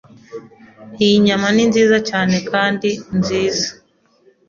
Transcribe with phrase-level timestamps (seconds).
[1.03, 3.67] Iyi nyama ni nziza cyane kandi nziza.